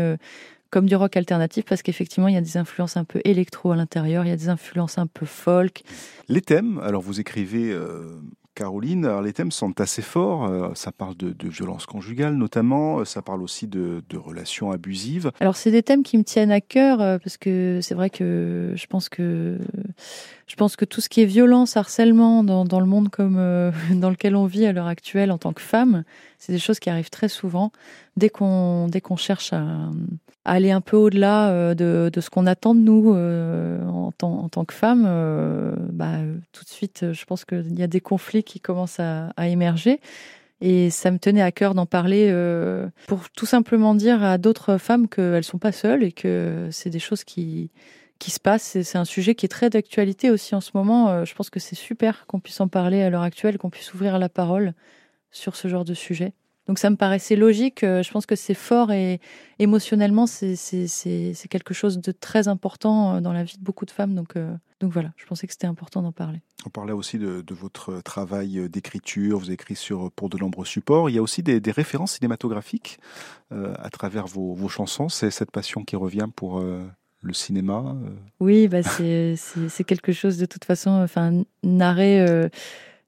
comme 0.75 0.87
du 0.87 0.97
rock 0.97 1.17
alternatif, 1.17 1.65
parce 1.67 1.83
qu'effectivement, 1.83 2.27
il 2.27 2.35
y 2.35 2.37
a 2.37 2.41
des 2.41 2.57
influences 2.57 2.97
un 2.97 3.05
peu 3.05 3.21
électro 3.25 3.71
à 3.71 3.77
l'intérieur, 3.77 4.25
il 4.25 4.31
y 4.31 4.33
a 4.33 4.37
des 4.37 4.49
influences 4.49 4.99
un 4.99 5.07
peu 5.07 5.25
folk. 5.25 5.85
Les 6.29 6.41
thèmes, 6.41 6.81
alors 6.83 7.01
vous 7.01 7.21
écrivez, 7.21 7.71
euh, 7.71 8.17
Caroline, 8.57 9.05
alors 9.05 9.23
les 9.23 9.33
thèmes 9.33 9.53
sont 9.53 9.81
assez 9.81 10.03
forts. 10.03 10.47
euh, 10.47 10.71
ça 10.75 10.91
parle 10.91 11.17
de, 11.17 11.31
de 11.31 11.49
violence 11.49 11.87
conjugale 11.87 12.35
notamment, 12.35 12.99
euh, 12.99 13.05
ça 13.05 13.23
parle 13.23 13.41
aussi 13.43 13.69
de, 13.69 14.03
de 14.09 14.17
relations 14.17 14.73
abusives. 14.73 15.31
Alors 15.39 15.55
c'est 15.55 15.71
des 15.71 15.85
thèmes 15.85 16.03
qui 16.03 16.19
me 16.19 16.25
tiennent 16.25 16.51
à 16.51 16.61
cœur 16.61 16.99
parce 17.21 17.37
que 17.37 17.79
c'est 17.81 17.95
vrai 17.95 18.11
que 18.11 18.73
je 18.75 18.87
pense 18.87 19.09
que 19.09 19.59
je 20.47 20.57
pense 20.57 20.77
que 20.77 20.85
tout 20.85 21.01
ce 21.01 21.09
qui 21.09 21.23
est 21.23 21.27
violence, 21.27 21.77
harcèlement 21.77 22.45
dans, 22.45 22.81
le 22.81 22.87
monde 22.87 23.09
comme 23.09 23.37
euh, 23.39 23.71
dans 23.93 24.11
lequel 24.11 24.37
on 24.37 24.47
vit 24.47 24.67
à 24.67 24.73
l'heure 24.73 24.87
actuelle 24.87 25.31
en 25.31 25.39
tant 25.39 25.53
que 25.53 25.63
femme, 25.63 26.05
c'est 26.39 26.53
des 26.53 26.59
choses 26.59 26.79
qui 26.79 26.91
arrivent 26.91 27.11
très 27.11 27.29
souvent 27.29 27.73
dès 28.17 28.29
qu'on 28.29 28.89
dès 28.89 29.01
qu'on 29.01 29.17
cherche 29.17 29.53
à, 29.53 29.91
aller 30.45 30.71
un 30.71 30.81
peu 30.81 30.97
au-delà 30.97 31.49
euh, 31.49 31.75
de, 31.75 32.11
de 32.13 32.21
ce 32.21 32.31
qu'on 32.31 32.47
attend 32.47 32.75
de 32.75 32.81
nous 32.81 33.15
euh, 33.15 33.85
en, 33.87 34.13
tant, 34.13 34.41
en 34.41 34.49
tant 34.49 34.65
que 34.65 34.75
femme. 34.75 35.05
euh, 35.07 35.75
bah, 35.91 36.19
tout 36.53 36.65
de 36.65 36.69
suite, 36.69 37.13
je 37.13 37.25
pense 37.25 37.45
qu'il 37.45 37.79
y 37.79 37.83
a 37.83 37.87
des 37.87 38.01
conflits 38.01 38.45
qui 38.45 38.61
commencent 38.61 39.01
à, 39.01 39.29
à 39.37 39.49
émerger. 39.49 40.01
Et 40.61 40.89
ça 40.91 41.11
me 41.11 41.19
tenait 41.19 41.43
à 41.43 41.53
cœur 41.53 41.75
d'en 41.75 41.85
parler 41.85 42.33
pour 43.07 43.29
tout 43.31 43.45
simplement 43.45 43.95
dire 43.95 44.23
à 44.23 44.39
d'autres 44.39 44.79
femmes 44.79 45.09
qu'elles 45.09 45.45
sont 45.45 45.59
pas 45.59 45.73
seules 45.73 46.05
et 46.05 46.13
que 46.13 46.69
c'est 46.71 46.91
des 46.91 47.01
choses 47.01 47.25
qui, 47.25 47.71
qui 48.25 48.31
se 48.31 48.41
passent. 48.41 48.75
Et 48.75 48.85
C'est 48.85 48.97
un 48.97 49.05
sujet 49.05 49.35
qui 49.35 49.45
est 49.45 49.51
très 49.51 49.69
d'actualité 49.69 50.31
aussi 50.31 50.55
en 50.55 50.63
ce 50.63 50.71
moment. 50.73 51.11
Euh, 51.11 51.25
Je 51.27 51.35
pense 51.35 51.51
que 51.51 51.61
c'est 51.61 51.75
super 51.75 52.27
qu'on 52.27 52.41
puisse 52.41 52.59
en 52.61 52.69
parler 52.69 53.03
à 53.03 53.11
l'heure 53.11 53.23
actuelle, 53.23 53.59
qu'on 53.59 53.69
puisse 53.69 53.93
ouvrir 53.93 54.19
la 54.19 54.31
parole 54.31 54.73
sur 55.31 55.57
ce 55.57 55.69
genre 55.69 55.85
de 55.85 55.93
sujet. 55.93 56.33
Donc 56.67 56.79
ça 56.79 56.89
me 56.89 56.97
paraissait 56.97 57.37
logique. 57.37 57.85
Euh, 57.85 58.03
Je 58.03 58.11
pense 58.11 58.25
que 58.25 58.35
c'est 58.35 58.55
fort 58.55 58.93
et 58.93 59.21
émotionnellement, 59.59 60.27
c'est 60.27 61.49
quelque 61.51 61.75
chose 61.75 61.99
de 61.99 62.13
très 62.13 62.49
important 62.49 63.17
euh, 63.17 63.21
dans 63.21 63.35
la 63.35 63.45
vie 63.45 63.59
de 63.59 63.63
beaucoup 63.63 63.85
de 63.85 63.91
femmes. 63.91 64.15
Donc, 64.15 64.39
donc 64.81 64.91
voilà, 64.91 65.13
je 65.17 65.27
pensais 65.27 65.47
que 65.47 65.53
c'était 65.53 65.67
important 65.67 66.01
d'en 66.01 66.13
parler. 66.13 66.41
On 66.65 66.71
parlait 66.71 66.95
aussi 66.95 67.19
de, 67.19 67.43
de 67.43 67.55
votre 67.55 68.01
travail 68.01 68.71
d'écriture, 68.71 69.39
vous 69.39 69.51
écrivez 69.51 69.75
sur, 69.75 70.11
pour 70.13 70.31
de 70.31 70.39
nombreux 70.39 70.65
supports. 70.65 71.11
Il 71.11 71.13
y 71.13 71.19
a 71.19 71.23
aussi 71.23 71.43
des, 71.43 71.61
références 71.71 72.13
cinématographiques 72.13 72.99
à 73.51 73.91
travers 73.91 74.27
vos, 74.27 74.55
vos 74.55 74.71
chansons. 74.71 75.11
C'est 75.11 75.31
cette 75.31 75.51
passion 75.51 75.85
qui 75.85 75.97
revient 75.97 76.29
pour 76.35 76.65
le 77.25 77.33
cinéma. 77.33 77.83
euh. 78.05 78.11
Oui, 78.41 78.69
bah 78.69 78.83
c'est 78.83 79.35
quelque 79.87 80.13
chose 80.13 80.37
de 80.39 80.47
toute 80.47 80.65
façon. 80.65 80.91
Enfin, 81.03 81.43
narrer 81.63 82.21
euh, 82.21 82.49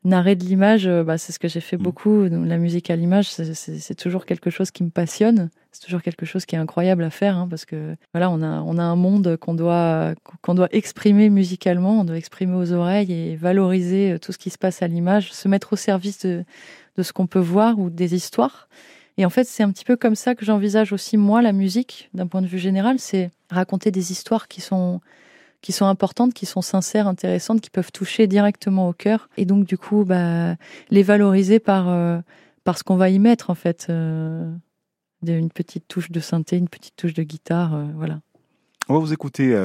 narrer 0.05 0.37
de 0.37 0.45
l'image, 0.45 0.87
euh, 0.87 1.03
bah, 1.03 1.19
c'est 1.19 1.33
ce 1.33 1.39
que 1.41 1.49
j'ai 1.49 1.61
fait 1.61 1.77
Mm. 1.77 1.83
beaucoup. 1.83 2.29
Donc, 2.29 2.47
la 2.47 2.59
musique 2.59 2.91
à 2.91 2.97
l'image, 2.97 3.29
c'est- 3.29 3.95
toujours 3.97 4.25
quelque 4.25 4.51
chose 4.51 4.71
qui 4.71 4.85
me 4.85 4.91
passionne. 4.91 5.51
C'est 5.73 5.83
toujours 5.85 6.01
quelque 6.01 6.25
chose 6.25 6.47
qui 6.47 6.55
est 6.55 6.59
incroyable 6.59 7.03
à 7.03 7.11
faire, 7.11 7.37
hein, 7.37 7.49
parce 7.51 7.65
que 7.65 7.97
voilà, 8.15 8.31
on 8.31 8.41
a 8.41 8.61
on 8.63 8.79
a 8.79 8.83
un 8.85 8.95
monde 8.97 9.37
qu'on 9.37 9.55
doit 9.55 10.15
qu'on 10.43 10.55
doit 10.55 10.69
exprimer 10.71 11.29
musicalement, 11.29 12.01
on 12.01 12.05
doit 12.05 12.17
exprimer 12.17 12.55
aux 12.55 12.73
oreilles 12.73 13.13
et 13.13 13.37
valoriser 13.37 14.19
tout 14.23 14.33
ce 14.33 14.39
qui 14.39 14.51
se 14.51 14.59
passe 14.59 14.81
à 14.81 14.87
l'image, 14.87 15.33
se 15.33 15.49
mettre 15.49 15.73
au 15.73 15.77
service 15.77 16.25
de 16.25 16.45
de 16.97 17.03
ce 17.03 17.13
qu'on 17.13 17.27
peut 17.27 17.41
voir 17.41 17.79
ou 17.79 17.91
des 17.91 18.15
histoires. 18.15 18.69
Et 19.19 19.25
en 19.25 19.31
fait, 19.31 19.45
c'est 19.45 19.63
un 19.63 19.71
petit 19.71 19.85
peu 19.85 19.97
comme 19.97 20.15
ça 20.15 20.35
que 20.35 20.45
j'envisage 20.45 20.93
aussi 20.93 21.17
moi 21.17 21.41
la 21.43 21.53
musique 21.53 22.11
d'un 22.13 22.27
point 22.27 22.43
de 22.43 22.47
vue 22.47 22.59
général, 22.59 22.99
c'est 22.99 23.31
raconter 23.51 23.91
des 23.91 24.13
histoires 24.13 24.49
qui 24.49 24.61
sont 24.61 25.01
qui 25.63 25.73
sont 25.73 25.87
importantes, 25.87 26.33
qui 26.33 26.47
sont 26.47 26.63
sincères, 26.63 27.09
intéressantes, 27.09 27.61
qui 27.61 27.71
peuvent 27.71 27.91
toucher 27.91 28.29
directement 28.29 28.89
au 28.89 28.93
cœur. 28.93 29.29
Et 29.37 29.45
donc, 29.45 29.67
du 29.67 29.77
coup, 29.77 30.05
bah, 30.05 30.55
les 30.91 31.03
valoriser 31.03 31.59
par, 31.59 31.89
euh, 31.89 32.21
par 32.63 32.79
ce 32.79 32.85
qu'on 32.85 32.95
va 32.95 33.11
y 33.11 33.19
mettre, 33.19 33.51
en 33.51 33.57
fait. 33.57 33.89
Euh, 33.91 34.49
une 35.27 35.51
petite 35.51 35.89
touche 35.89 36.13
de 36.13 36.21
synthé, 36.21 36.57
une 36.57 36.69
petite 36.69 36.95
touche 36.95 37.15
de 37.15 37.25
guitare, 37.25 37.75
euh, 37.75 37.85
voilà. 37.97 38.21
On 38.89 38.95
va 38.95 39.01
vous 39.01 39.13
écouter 39.13 39.57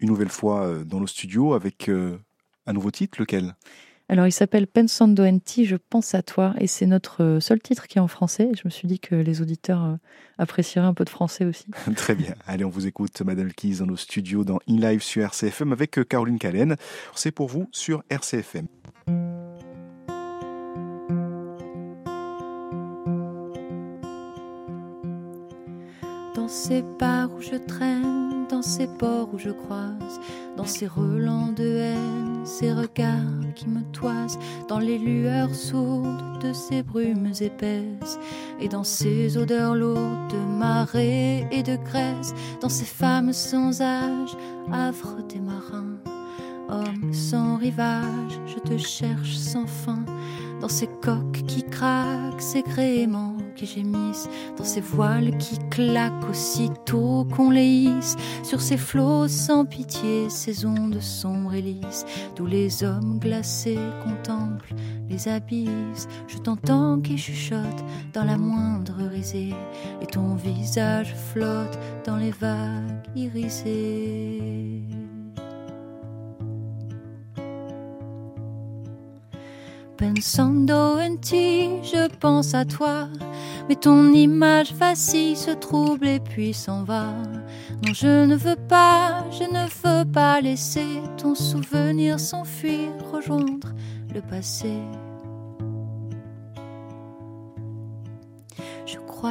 une 0.00 0.08
nouvelle 0.08 0.30
fois 0.30 0.82
dans 0.86 0.98
nos 0.98 1.06
studios 1.06 1.52
avec 1.52 1.90
un 1.90 2.72
nouveau 2.72 2.90
titre, 2.90 3.20
lequel? 3.20 3.54
Alors, 4.10 4.26
il 4.26 4.32
s'appelle 4.32 4.66
Pensando 4.66 5.24
en 5.24 5.38
ti, 5.38 5.64
je 5.64 5.76
pense 5.76 6.14
à 6.14 6.22
toi, 6.22 6.54
et 6.58 6.66
c'est 6.66 6.84
notre 6.84 7.24
euh, 7.24 7.40
seul 7.40 7.60
titre 7.60 7.86
qui 7.86 7.96
est 7.96 8.02
en 8.02 8.08
français. 8.08 8.50
Je 8.54 8.60
me 8.66 8.70
suis 8.70 8.86
dit 8.86 9.00
que 9.00 9.14
les 9.14 9.40
auditeurs 9.40 9.82
euh, 9.82 9.96
apprécieraient 10.36 10.86
un 10.86 10.92
peu 10.92 11.06
de 11.06 11.10
français 11.10 11.46
aussi. 11.46 11.64
Très 11.96 12.14
bien. 12.14 12.34
Allez, 12.46 12.66
on 12.66 12.68
vous 12.68 12.86
écoute, 12.86 13.22
Madame 13.22 13.50
Keys, 13.50 13.78
dans 13.78 13.86
nos 13.86 13.96
studios, 13.96 14.44
dans 14.44 14.58
In 14.68 14.76
Live 14.76 15.02
sur 15.02 15.22
RCFM 15.22 15.72
avec 15.72 15.98
euh, 15.98 16.04
Caroline 16.04 16.38
Callen. 16.38 16.76
C'est 17.14 17.30
pour 17.30 17.48
vous 17.48 17.66
sur 17.72 18.04
RCFM. 18.10 18.66
Dans 26.34 26.48
ces 26.48 26.82
bars 27.00 27.32
où 27.32 27.40
je 27.40 27.56
traîne, 27.56 28.46
dans 28.50 28.62
ces 28.62 28.86
ports 28.86 29.32
où 29.32 29.38
je 29.38 29.50
croise, 29.50 30.20
dans 30.58 30.66
ces 30.66 30.86
relents 30.86 31.52
de 31.52 31.64
haine, 31.64 32.33
ces 32.44 32.72
regards 32.72 33.54
qui 33.54 33.68
me 33.68 33.82
toisent, 33.92 34.38
dans 34.68 34.78
les 34.78 34.98
lueurs 34.98 35.54
sourdes 35.54 36.42
de 36.42 36.52
ces 36.52 36.82
brumes 36.82 37.32
épaisses, 37.40 38.18
et 38.60 38.68
dans 38.68 38.84
ces 38.84 39.36
odeurs 39.36 39.74
lourdes 39.74 40.30
de 40.30 40.58
marée 40.58 41.46
et 41.50 41.62
de 41.62 41.76
graisse, 41.76 42.34
dans 42.60 42.68
ces 42.68 42.84
femmes 42.84 43.32
sans 43.32 43.80
âge, 43.80 44.36
havre 44.72 45.22
des 45.28 45.40
marins, 45.40 45.98
hommes 46.68 47.12
sans 47.12 47.56
rivage, 47.56 48.40
je 48.46 48.58
te 48.58 48.76
cherche 48.78 49.36
sans 49.36 49.66
fin, 49.66 50.04
dans 50.60 50.68
ces 50.68 50.88
coques 51.02 51.42
qui 51.46 51.62
craquent, 51.62 52.40
ces 52.40 52.62
gréements 52.62 53.36
qui 53.54 53.66
gémissent 53.66 54.28
dans 54.56 54.64
ces 54.64 54.80
voiles 54.80 55.36
qui 55.38 55.58
claquent 55.70 56.28
aussitôt 56.28 57.26
qu'on 57.34 57.50
les 57.50 57.66
hisse, 57.66 58.16
sur 58.42 58.60
ces 58.60 58.76
flots 58.76 59.28
sans 59.28 59.64
pitié, 59.64 60.28
ces 60.28 60.66
ondes 60.66 61.00
sombres 61.00 61.54
et 61.54 61.62
lisses, 61.62 62.04
d'où 62.36 62.46
les 62.46 62.84
hommes 62.84 63.18
glacés 63.18 63.78
contemplent 64.02 64.74
les 65.08 65.28
abysses. 65.28 66.08
Je 66.28 66.38
t'entends 66.38 67.00
qui 67.00 67.16
chuchote 67.16 67.84
dans 68.12 68.24
la 68.24 68.36
moindre 68.36 69.08
risée, 69.10 69.54
et 70.00 70.06
ton 70.06 70.34
visage 70.34 71.14
flotte 71.32 71.78
dans 72.06 72.16
les 72.16 72.32
vagues 72.32 73.02
irisées. 73.14 74.82
Je 81.82 82.08
pense 82.18 82.54
à 82.54 82.64
toi. 82.64 83.08
Mais 83.68 83.76
ton 83.76 84.12
image 84.12 84.74
vacille, 84.74 85.36
se 85.36 85.50
trouble 85.50 86.06
et 86.06 86.20
puis 86.20 86.52
s'en 86.52 86.84
va. 86.84 87.06
Non, 87.84 87.92
je 87.92 88.24
ne 88.24 88.36
veux 88.36 88.56
pas, 88.68 89.24
je 89.30 89.44
ne 89.44 89.66
veux 89.82 90.10
pas 90.10 90.40
laisser 90.40 90.86
ton 91.16 91.34
souvenir 91.34 92.20
s'enfuir, 92.20 92.90
rejoindre 93.12 93.68
le 94.14 94.20
passé. 94.20 94.72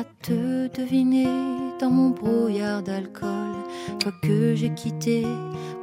Te 0.01 0.67
deviner 0.75 1.27
dans 1.79 1.91
mon 1.91 2.09
brouillard 2.09 2.81
d'alcool, 2.81 3.53
toi 3.99 4.11
que 4.23 4.55
j'ai 4.55 4.73
quitté 4.73 5.23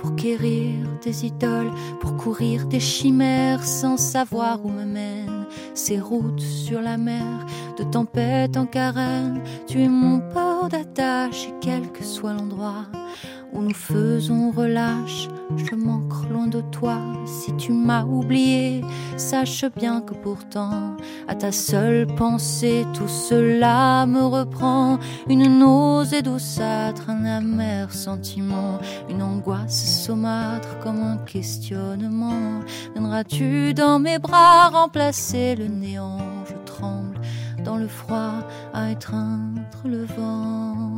pour 0.00 0.16
quérir 0.16 0.74
des 1.04 1.26
idoles, 1.26 1.70
pour 2.00 2.16
courir 2.16 2.66
des 2.66 2.80
chimères 2.80 3.62
sans 3.62 3.96
savoir 3.96 4.64
où 4.64 4.70
me 4.70 4.84
mènent 4.84 5.46
ces 5.74 6.00
routes 6.00 6.40
sur 6.40 6.80
la 6.80 6.96
mer, 6.96 7.46
de 7.78 7.84
tempête 7.84 8.56
en 8.56 8.66
carène. 8.66 9.42
Tu 9.68 9.82
es 9.82 9.88
mon 9.88 10.20
port 10.32 10.68
d'attache 10.68 11.46
et 11.46 11.54
quel 11.60 11.92
que 11.92 12.02
soit 12.02 12.32
l'endroit 12.32 12.86
où 13.52 13.60
nous 13.62 13.74
faisons 13.74 14.50
relâche, 14.50 15.28
je 15.56 15.74
manque 15.74 16.28
loin 16.30 16.46
de 16.46 16.60
toi. 16.60 16.98
Si 17.26 17.54
tu 17.56 17.72
m'as 17.72 18.04
oublié, 18.04 18.82
sache 19.16 19.64
bien 19.76 20.00
que 20.00 20.14
pourtant, 20.14 20.96
à 21.28 21.34
ta 21.34 21.52
seule 21.52 22.06
pensée, 22.06 22.86
tout 22.94 23.08
cela 23.08 24.06
me 24.06 24.22
reprend. 24.22 24.98
Une 25.28 25.58
nausée 25.58 26.22
douceâtre, 26.22 27.10
un 27.10 27.24
amer 27.24 27.92
sentiment, 27.92 28.78
une 29.08 29.22
angoisse 29.22 30.04
saumâtre 30.04 30.78
comme 30.82 31.02
un 31.02 31.18
questionnement. 31.18 32.60
Viendras-tu 32.94 33.74
dans 33.74 33.98
mes 33.98 34.18
bras 34.18 34.68
remplacer 34.68 35.56
le 35.56 35.66
néant? 35.66 36.18
Je 36.46 36.54
tremble 36.64 37.20
dans 37.64 37.76
le 37.76 37.88
froid 37.88 38.32
à 38.72 38.90
étreindre 38.90 39.60
le 39.84 40.04
vent. 40.04 40.89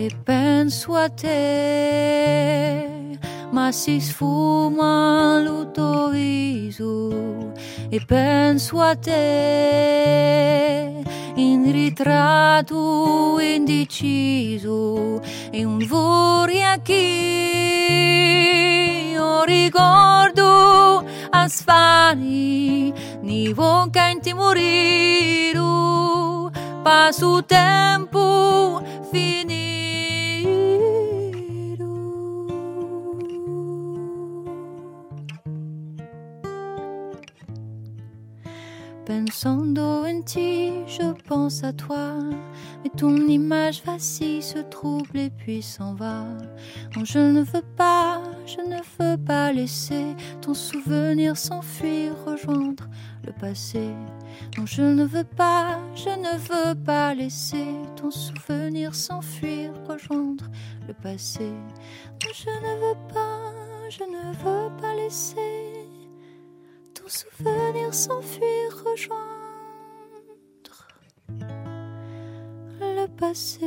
Et 0.00 0.14
peine 0.24 0.70
soit-elle 0.70 1.18
ma 3.50 3.72
si 3.72 4.00
sfuma 4.00 5.42
viso. 6.12 7.10
E 7.90 7.98
penso 8.06 8.80
a 8.80 8.94
te 8.94 9.12
in 11.34 11.72
ritratto 11.72 13.40
indeciso. 13.40 15.20
E 15.50 15.64
un 15.64 15.84
voria 15.84 16.78
che 16.80 16.94
io 19.14 19.42
ricordo 19.42 21.04
a 21.30 21.48
sfari 21.48 22.94
ni 23.22 23.52
vonca 23.52 24.06
in 24.06 24.20
timoriru 24.20 25.66
passo 26.84 27.44
tempo 27.44 28.80
finito 29.10 29.87
Ti, 39.30 40.72
je 40.86 41.12
pense 41.26 41.62
à 41.64 41.72
toi. 41.72 42.14
Mais 42.82 42.90
ton 42.96 43.16
image 43.16 43.82
vacille, 43.84 44.42
se 44.42 44.58
trouble 44.58 45.18
et 45.18 45.30
puis 45.30 45.62
s'en 45.62 45.94
va. 45.94 46.24
Non, 46.96 47.04
je 47.04 47.18
ne 47.18 47.42
veux 47.42 47.64
pas, 47.76 48.22
je 48.46 48.60
ne 48.60 48.78
veux 48.98 49.22
pas 49.22 49.52
laisser 49.52 50.14
ton 50.40 50.54
souvenir 50.54 51.36
s'enfuir, 51.36 52.12
rejoindre 52.26 52.88
le 53.26 53.32
passé. 53.32 53.90
Non, 54.56 54.66
je 54.66 54.82
ne 54.82 55.04
veux 55.04 55.24
pas, 55.24 55.78
je 55.94 56.08
ne 56.08 56.38
veux 56.38 56.74
pas 56.74 57.14
laisser 57.14 57.66
ton 57.96 58.10
souvenir 58.10 58.94
s'enfuir, 58.94 59.72
rejoindre 59.88 60.44
le 60.86 60.94
passé. 60.94 61.50
Non, 62.24 62.32
je 62.32 62.50
ne 62.50 62.80
veux 62.80 63.12
pas, 63.12 63.52
je 63.90 64.04
ne 64.04 64.32
veux 64.42 64.76
pas 64.80 64.94
laisser 64.94 65.57
souvenir 67.08 67.92
s'enfuir, 67.92 68.84
rejoindre 68.84 69.28
le 72.80 73.06
passé. 73.06 73.66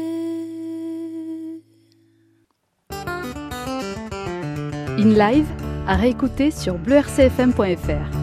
In 4.97 5.13
Live, 5.15 5.47
à 5.87 5.95
réécouter 5.95 6.51
sur 6.51 6.77
bleurcfm.fr. 6.77 8.20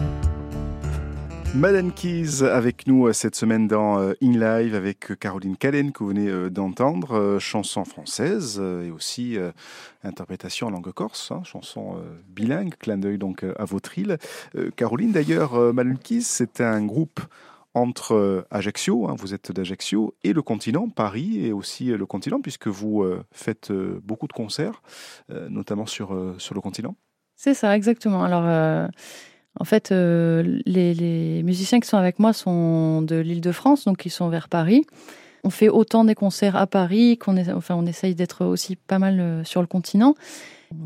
Madame 1.55 1.91
avec 2.43 2.85
nous 2.85 3.07
euh, 3.07 3.13
cette 3.13 3.35
semaine 3.35 3.67
dans 3.67 3.99
euh, 3.99 4.13
In 4.21 4.33
Live 4.33 4.75
avec 4.75 5.09
euh, 5.09 5.15
Caroline 5.15 5.57
Callen 5.57 5.91
que 5.91 6.03
vous 6.03 6.09
venez 6.09 6.49
d'entendre, 6.51 7.39
chanson 7.39 7.83
française 7.85 8.59
et 8.59 8.91
aussi 8.91 9.37
interprétation 10.03 10.67
en 10.67 10.69
langue 10.69 10.91
corse, 10.91 11.31
hein, 11.31 11.41
chanson 11.43 11.97
bilingue, 12.27 12.75
clin 12.77 12.97
d'œil 12.97 13.17
donc 13.17 13.43
à 13.43 13.65
votre 13.65 13.97
île. 13.97 14.17
Caroline 14.75 15.11
d'ailleurs, 15.11 15.73
Madame 15.73 15.97
c'est 16.21 16.61
un 16.61 16.85
groupe 16.85 17.19
entre 17.73 18.45
Ajaccio, 18.51 19.07
hein, 19.07 19.15
vous 19.17 19.33
êtes 19.33 19.51
d'Ajaccio, 19.51 20.15
et 20.23 20.33
le 20.33 20.41
continent, 20.41 20.87
Paris 20.89 21.45
et 21.45 21.51
aussi 21.51 21.85
le 21.85 22.05
continent 22.05 22.41
puisque 22.41 22.67
vous 22.67 23.05
faites 23.31 23.71
beaucoup 23.71 24.27
de 24.27 24.33
concerts, 24.33 24.81
notamment 25.49 25.85
sur, 25.85 26.35
sur 26.37 26.55
le 26.55 26.61
continent. 26.61 26.95
C'est 27.35 27.53
ça, 27.53 27.75
exactement. 27.75 28.23
Alors 28.23 28.89
en 29.57 29.65
fait, 29.65 29.91
euh, 29.91 30.59
les, 30.65 31.41
musiciens 31.43 31.79
qui 31.79 31.87
sont 31.87 31.97
avec 31.97 32.19
moi 32.19 32.33
sont 32.33 33.01
de 33.01 33.15
l'île 33.15 33.41
de 33.41 33.51
France, 33.51 33.85
donc 33.85 34.05
ils 34.05 34.11
sont 34.11 34.29
vers 34.29 34.49
Paris. 34.49 34.85
On 35.43 35.49
fait 35.49 35.69
autant 35.69 36.03
des 36.03 36.15
concerts 36.15 36.55
à 36.55 36.67
Paris 36.67 37.17
qu'on 37.17 37.37
enfin, 37.55 37.75
on 37.75 37.85
essaye 37.85 38.13
d'être 38.13 38.45
aussi 38.45 38.75
pas 38.75 38.99
mal 38.99 39.19
euh, 39.19 39.43
sur 39.43 39.61
le 39.61 39.67
continent. 39.67 40.15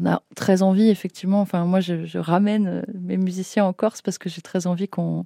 On 0.02 0.06
a 0.06 0.22
très 0.36 0.62
envie, 0.62 0.90
effectivement. 0.90 1.42
Enfin, 1.42 1.66
moi, 1.66 1.82
je, 1.82 2.18
ramène 2.18 2.68
euh, 2.68 2.82
mes 2.94 3.18
musiciens 3.18 3.66
en 3.66 3.74
Corse 3.74 4.02
parce 4.02 4.18
que 4.18 4.30
j'ai 4.30 4.42
très 4.42 4.68
envie 4.68 4.88
qu'on 4.88 5.26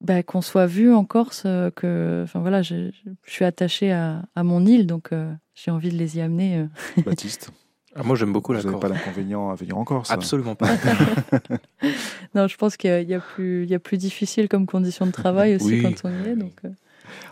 bah, 0.00 0.22
qu'on 0.22 0.40
soit 0.40 0.66
vu 0.66 0.92
en 0.92 1.04
Corse. 1.04 1.42
Que, 1.76 2.22
enfin 2.24 2.40
voilà, 2.40 2.62
je, 2.62 2.90
suis 3.26 3.44
attachée 3.44 3.92
à, 3.92 4.22
mon 4.36 4.64
île, 4.64 4.86
donc 4.86 5.10
j'ai 5.54 5.70
envie 5.70 5.90
de 5.90 5.96
les 5.96 6.16
y 6.16 6.20
amener. 6.20 6.66
Baptiste. 7.04 7.50
Ah, 7.96 8.02
moi, 8.04 8.14
j'aime 8.14 8.32
beaucoup 8.32 8.52
la 8.52 8.60
Vous 8.60 8.68
n'avez 8.68 8.80
pas 8.80 8.88
d'inconvénient 8.88 9.50
à 9.50 9.54
venir 9.54 9.76
en 9.76 9.84
Corse 9.84 10.10
Absolument 10.10 10.54
pas. 10.54 10.68
non, 12.34 12.46
je 12.46 12.56
pense 12.56 12.76
qu'il 12.76 13.08
y, 13.08 13.14
a 13.14 13.20
plus, 13.20 13.64
il 13.64 13.70
y 13.70 13.74
a 13.74 13.80
plus 13.80 13.98
difficile 13.98 14.48
comme 14.48 14.66
condition 14.66 15.06
de 15.06 15.10
travail 15.10 15.56
aussi 15.56 15.82
quand 15.82 15.94
on 16.04 16.10
y 16.10 16.28
est. 16.28 16.36
Donc... 16.36 16.52
Euh. 16.64 16.68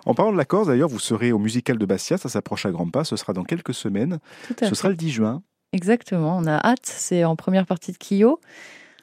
En 0.07 0.14
parlant 0.14 0.33
de 0.33 0.37
la 0.37 0.44
Corse, 0.44 0.66
d'ailleurs, 0.66 0.88
vous 0.88 0.99
serez 0.99 1.31
au 1.31 1.38
Musical 1.38 1.79
de 1.79 1.87
Bastia, 1.87 2.18
ça 2.18 2.29
s'approche 2.29 2.66
à 2.66 2.73
grands 2.73 2.90
pas, 2.90 3.05
ce 3.05 3.14
sera 3.16 3.33
dans 3.33 3.44
quelques 3.44 3.75
semaines. 3.75 4.18
ce 4.61 4.75
sera 4.75 4.88
le 4.88 4.97
10 4.97 5.11
juin. 5.11 5.42
Exactement, 5.73 6.37
on 6.38 6.47
a 6.47 6.57
hâte, 6.57 6.87
c'est 6.87 7.25
en 7.25 7.37
première 7.37 7.66
partie 7.66 7.92
de 7.92 7.99
Kyo. 7.99 8.40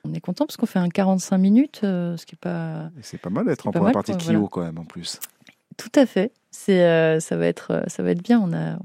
On 0.03 0.13
est 0.13 0.19
content 0.19 0.45
parce 0.45 0.57
qu'on 0.57 0.65
fait 0.65 0.79
un 0.79 0.89
45 0.89 1.37
minutes, 1.37 1.81
euh, 1.83 2.17
ce 2.17 2.25
qui 2.25 2.35
est 2.35 2.39
pas. 2.39 2.89
C'est 3.01 3.19
pas 3.19 3.29
mal 3.29 3.45
d'être 3.45 3.67
en 3.67 3.71
première 3.71 3.93
partie 3.93 4.13
de 4.13 4.17
Kyo 4.17 4.47
quand 4.47 4.61
même 4.61 4.77
en 4.77 4.83
plus. 4.83 5.19
Tout 5.77 5.91
à 5.95 6.05
fait. 6.05 6.31
C'est, 6.51 6.83
euh, 6.83 7.19
ça 7.19 7.37
va 7.37 7.47
être, 7.47 7.83
ça 7.87 8.03
va 8.03 8.11
être 8.11 8.23
bien. 8.23 8.39
On 8.39 8.53
a, 8.53 8.77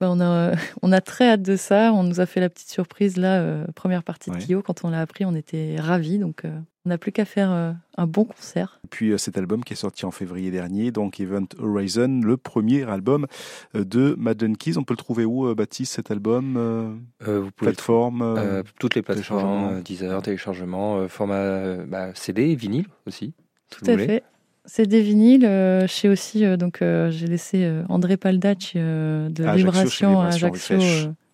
bah, 0.00 0.08
on, 0.10 0.20
a, 0.20 0.52
on 0.82 0.92
a 0.92 1.00
très 1.00 1.30
hâte 1.30 1.42
de 1.42 1.56
ça. 1.56 1.92
On 1.92 2.04
nous 2.04 2.20
a 2.20 2.26
fait 2.26 2.40
la 2.40 2.48
petite 2.48 2.70
surprise 2.70 3.16
là, 3.16 3.40
euh, 3.40 3.66
première 3.74 4.02
partie 4.02 4.30
de 4.30 4.36
Kyo. 4.36 4.62
Quand 4.62 4.84
on 4.84 4.90
l'a 4.90 5.00
appris, 5.00 5.24
on 5.24 5.34
était 5.34 5.76
ravis. 5.78 6.18
Donc, 6.18 6.44
euh, 6.44 6.58
on 6.84 6.90
n'a 6.90 6.98
plus 6.98 7.12
qu'à 7.12 7.24
faire 7.24 7.50
euh, 7.50 7.72
un 7.96 8.06
bon 8.06 8.24
concert. 8.24 8.80
Puis 8.90 9.12
cet 9.18 9.36
album 9.36 9.64
qui 9.64 9.72
est 9.72 9.76
sorti 9.76 10.06
en 10.06 10.10
février 10.10 10.50
dernier, 10.50 10.92
donc 10.92 11.20
Event 11.20 11.46
Horizon, 11.58 12.20
le 12.22 12.36
premier 12.36 12.88
album 12.88 13.26
de 13.74 14.14
Madden 14.18 14.56
Keys. 14.56 14.78
On 14.78 14.84
peut 14.84 14.94
le 14.94 14.98
trouver 14.98 15.24
où, 15.24 15.54
Baptiste, 15.54 15.94
cet 15.94 16.10
album 16.10 17.00
vous 17.20 17.50
Plateforme 17.50 18.62
Toutes 18.78 18.94
les 18.94 19.02
plateformes, 19.02 19.82
Deezer, 19.82 20.22
téléchargement, 20.22 21.08
format 21.08 21.76
bah, 21.86 22.14
CD, 22.14 22.54
vinyle 22.54 22.86
aussi. 23.06 23.34
Tout 23.70 23.84
à 23.90 23.98
fait. 23.98 24.22
C'est 24.70 24.86
des 24.86 25.00
vinyles. 25.00 25.46
Euh, 25.46 25.86
chez 25.86 26.10
aussi, 26.10 26.44
euh, 26.44 26.58
donc 26.58 26.82
euh, 26.82 27.10
j'ai 27.10 27.26
laissé 27.26 27.68
André 27.88 28.18
Paldac 28.18 28.72
de 28.74 29.44
ah, 29.44 29.56
Vibration 29.56 30.20
à 30.20 30.26
Ajaccio 30.26 30.78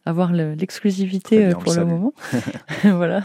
avoir 0.06 0.32
l'exclusivité 0.32 1.50
pour 1.50 1.74
le 1.74 1.84
moment. 1.84 2.14
voilà. 2.84 3.24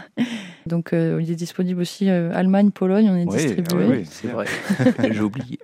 Donc 0.66 0.90
il 0.92 1.30
est 1.30 1.36
disponible 1.36 1.80
aussi 1.80 2.08
Allemagne, 2.08 2.70
Pologne, 2.70 3.08
on 3.10 3.16
est 3.16 3.26
distribué. 3.26 3.86
Oui, 3.86 4.08
c'est 4.10 4.28
vrai. 4.28 4.46
J'ai 5.10 5.20
oublié. 5.20 5.58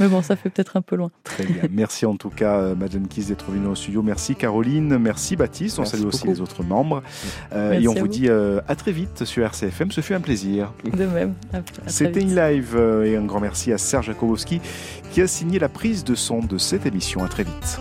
Mais 0.00 0.08
bon, 0.08 0.22
ça 0.22 0.36
fait 0.36 0.50
peut-être 0.50 0.76
un 0.76 0.82
peu 0.82 0.96
loin. 0.96 1.10
Très 1.24 1.44
bien. 1.44 1.62
Merci 1.70 2.06
en 2.06 2.16
tout 2.16 2.30
cas, 2.30 2.74
Madeleine 2.74 3.08
Kiss, 3.08 3.28
d'être 3.28 3.50
venue 3.50 3.66
au 3.66 3.74
studio. 3.74 4.02
Merci 4.02 4.34
Caroline, 4.34 4.98
merci 4.98 5.36
Baptiste. 5.36 5.78
On 5.78 5.84
salue 5.84 6.06
aussi 6.06 6.26
les 6.26 6.40
autres 6.40 6.62
membres. 6.62 7.02
et 7.52 7.88
on 7.88 7.94
vous, 7.94 8.08
dit 8.08 8.28
à 8.28 8.76
très 8.76 8.92
vite 8.92 9.24
sur 9.24 9.44
RCFM. 9.44 9.90
Ce 9.90 10.00
fut 10.00 10.14
un 10.14 10.20
plaisir. 10.20 10.72
De 10.84 11.06
même. 11.06 11.34
C'était 11.86 12.20
une 12.20 12.34
live 12.34 12.76
et 13.04 13.16
un 13.16 13.24
grand 13.24 13.40
merci 13.40 13.72
à 13.72 13.78
Serge 13.78 14.06
Jakowski 14.06 14.60
qui 15.12 15.20
a 15.20 15.26
signé 15.26 15.58
la 15.58 15.68
prise 15.68 16.04
de 16.04 16.14
son 16.14 16.40
de 16.40 16.58
cette 16.58 16.86
émission. 16.86 17.24
À 17.24 17.28
très 17.28 17.44
vite. 17.44 17.80